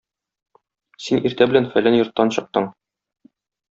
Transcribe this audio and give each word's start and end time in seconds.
Син 1.07 1.21
иртә 1.31 1.47
белән 1.51 1.69
фәлән 1.75 1.99
йорттан 1.99 2.33
чыктың. 2.39 2.67